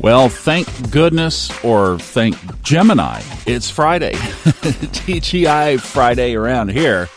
[0.00, 4.12] Well, thank goodness, or thank Gemini, it's Friday.
[4.14, 7.10] TGI Friday around here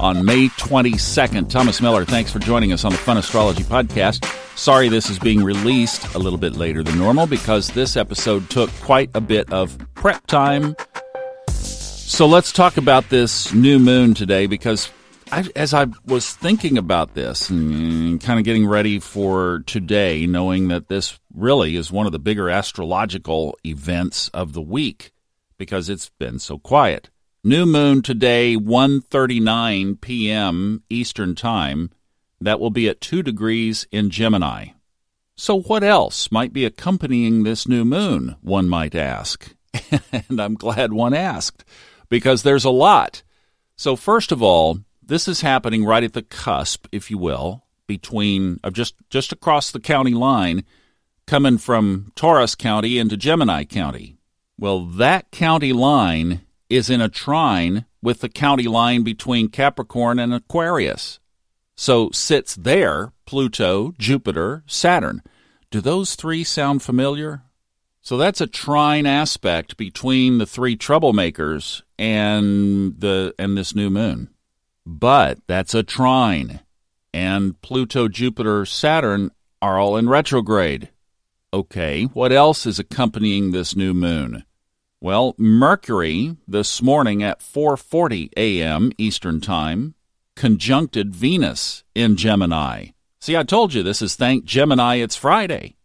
[0.00, 1.48] on May 22nd.
[1.48, 4.24] Thomas Miller, thanks for joining us on the Fun Astrology Podcast.
[4.58, 8.70] Sorry this is being released a little bit later than normal because this episode took
[8.80, 10.74] quite a bit of prep time.
[11.50, 14.90] So let's talk about this new moon today because
[15.30, 20.68] I, as I was thinking about this and kind of getting ready for today, knowing
[20.68, 25.12] that this really is one of the bigger astrological events of the week
[25.58, 27.10] because it's been so quiet.
[27.44, 30.82] New moon today, 1:39 p.m.
[30.88, 31.90] Eastern Time.
[32.40, 34.68] That will be at 2 degrees in Gemini.
[35.34, 39.54] So what else might be accompanying this new moon, one might ask.
[40.12, 41.64] and I'm glad one asked
[42.08, 43.22] because there's a lot.
[43.76, 48.60] So first of all, this is happening right at the cusp, if you will, between
[48.62, 50.64] of just just across the county line,
[51.26, 54.18] coming from Taurus County into Gemini County.
[54.58, 60.32] Well, that county line is in a trine with the county line between Capricorn and
[60.32, 61.18] Aquarius.
[61.76, 65.22] So sits there Pluto, Jupiter, Saturn.
[65.70, 67.42] Do those three sound familiar?
[68.02, 74.30] So that's a trine aspect between the three troublemakers and the and this new moon.
[74.90, 76.60] But that's a trine.
[77.12, 79.30] And Pluto, Jupiter, Saturn
[79.60, 80.88] are all in retrograde.
[81.52, 84.44] Okay, what else is accompanying this new moon?
[84.98, 88.90] Well, Mercury this morning at 4:40 a.m.
[88.96, 89.94] Eastern Time
[90.34, 92.86] conjuncted Venus in Gemini.
[93.20, 95.76] See, I told you this is thank Gemini it's Friday.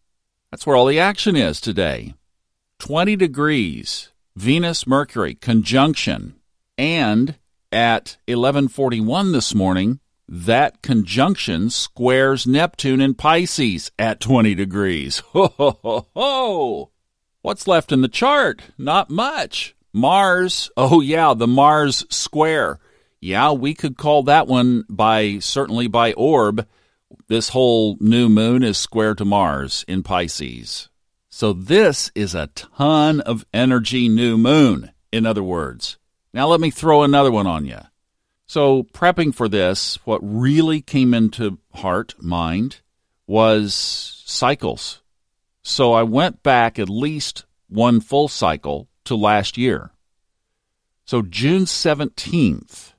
[0.50, 2.14] That's where all the action is today.
[2.80, 6.36] 20 degrees Venus Mercury conjunction
[6.78, 7.36] and
[7.74, 15.20] at 1141 this morning, that conjunction squares Neptune in Pisces at 20 degrees.
[15.34, 16.92] Ho, ho, ho, ho.
[17.42, 18.62] What's left in the chart?
[18.78, 19.76] Not much.
[19.92, 22.80] Mars, oh yeah, the Mars square.
[23.20, 26.68] Yeah, we could call that one by certainly by orb.
[27.28, 30.90] This whole new moon is square to Mars in Pisces.
[31.30, 35.98] So this is a ton of energy new moon, in other words.
[36.34, 37.80] Now, let me throw another one on you.
[38.48, 42.82] So, prepping for this, what really came into heart, mind,
[43.28, 43.74] was
[44.26, 45.02] cycles.
[45.62, 49.92] So, I went back at least one full cycle to last year.
[51.06, 52.94] So, June 17th,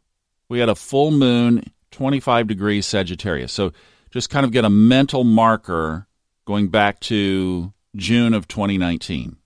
[0.48, 3.52] we had a full moon, 25 degrees Sagittarius.
[3.52, 3.72] So,
[4.10, 6.06] just kind of get a mental marker
[6.44, 9.36] going back to June of 2019.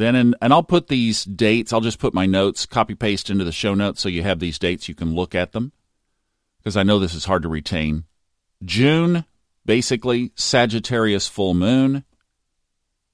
[0.00, 3.44] Then, in, and I'll put these dates, I'll just put my notes, copy paste into
[3.44, 4.88] the show notes so you have these dates.
[4.88, 5.72] You can look at them
[6.56, 8.04] because I know this is hard to retain.
[8.64, 9.26] June,
[9.66, 12.04] basically, Sagittarius full moon.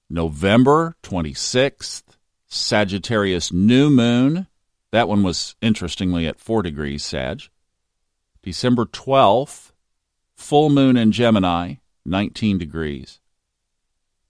[0.08, 2.04] November 26th,
[2.46, 4.46] Sagittarius new moon.
[4.92, 7.42] That one was interestingly at 4 degrees Sag.
[8.44, 9.72] December 12th,
[10.36, 13.18] full moon in Gemini, 19 degrees.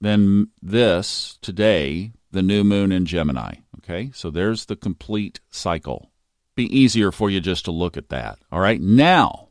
[0.01, 3.55] Then this, today, the new moon in Gemini.
[3.79, 6.11] Okay, so there's the complete cycle.
[6.55, 8.39] Be easier for you just to look at that.
[8.53, 9.49] All right, now,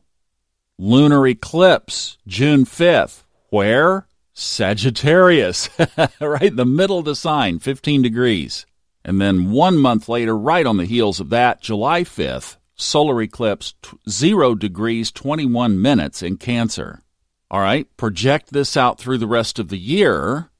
[0.78, 3.24] lunar eclipse, June 5th.
[3.50, 4.06] Where?
[4.32, 5.68] Sagittarius,
[6.20, 6.54] right?
[6.54, 8.66] The middle of the sign, 15 degrees.
[9.04, 13.74] And then one month later, right on the heels of that, July 5th, solar eclipse,
[14.08, 17.02] 0 degrees, 21 minutes in Cancer.
[17.50, 20.50] All right, project this out through the rest of the year.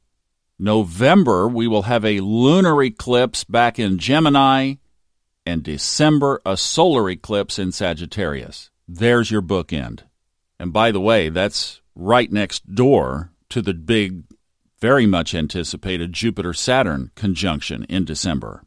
[0.59, 4.75] November, we will have a lunar eclipse back in Gemini,
[5.45, 8.71] and December, a solar eclipse in Sagittarius.
[8.89, 10.01] There's your bookend.
[10.59, 14.25] And by the way, that's right next door to the big,
[14.81, 18.65] very much anticipated Jupiter Saturn conjunction in December.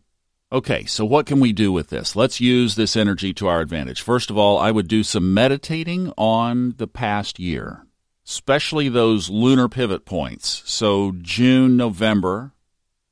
[0.52, 2.16] Okay, so what can we do with this?
[2.16, 4.02] Let's use this energy to our advantage.
[4.02, 7.86] First of all, I would do some meditating on the past year
[8.30, 10.62] especially those lunar pivot points.
[10.68, 12.52] So June, November,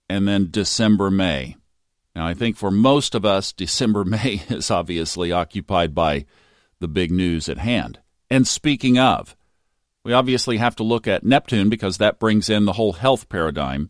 [0.07, 1.56] and then December, May.
[2.15, 6.25] Now, I think for most of us, December, May is obviously occupied by
[6.80, 8.00] the big news at hand.
[8.30, 9.36] And speaking of,
[10.03, 13.89] we obviously have to look at Neptune because that brings in the whole health paradigm.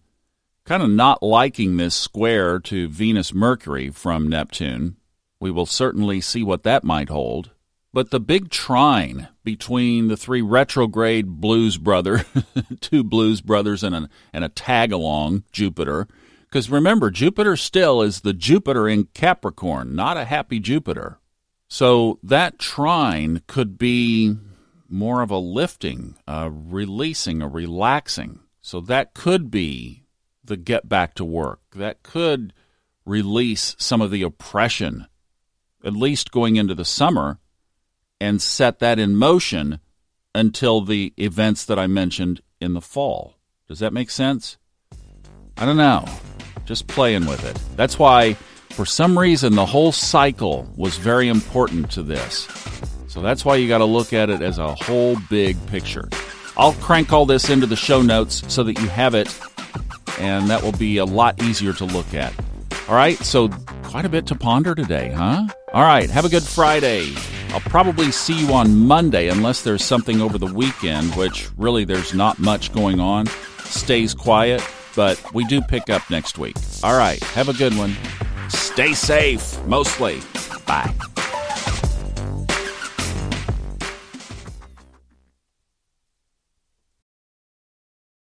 [0.64, 4.96] Kind of not liking this square to Venus Mercury from Neptune.
[5.42, 7.52] We will certainly see what that might hold.
[7.94, 12.26] But the big trine between the three retrograde blues brother,
[12.82, 16.08] two blues brothers and a, and a tag along Jupiter,
[16.50, 21.20] because remember, Jupiter still is the Jupiter in Capricorn, not a happy Jupiter.
[21.68, 24.36] So that trine could be
[24.90, 28.40] more of a lifting, a releasing, a relaxing.
[28.62, 30.04] So that could be
[30.44, 31.60] the get back to work.
[31.76, 32.54] That could
[33.06, 35.08] release some of the oppression,
[35.84, 37.40] at least going into the summer,
[38.20, 39.80] and set that in motion
[40.34, 43.36] until the events that I mentioned in the fall.
[43.68, 44.58] Does that make sense?
[45.58, 46.06] I don't know.
[46.66, 47.60] Just playing with it.
[47.76, 48.34] That's why,
[48.72, 52.48] for some reason, the whole cycle was very important to this.
[53.08, 56.08] So that's why you got to look at it as a whole big picture.
[56.56, 59.28] I'll crank all this into the show notes so that you have it,
[60.20, 62.34] and that will be a lot easier to look at.
[62.88, 63.50] All right, so
[63.84, 65.48] quite a bit to ponder today, huh?
[65.74, 67.14] All right, have a good Friday.
[67.58, 72.14] I'll probably see you on Monday unless there's something over the weekend, which really there's
[72.14, 73.26] not much going on.
[73.64, 74.62] Stays quiet,
[74.96, 76.56] but we do pick up next week.
[76.84, 77.96] All right, have a good one.
[78.50, 80.20] Stay safe, mostly.
[80.68, 80.94] Bye.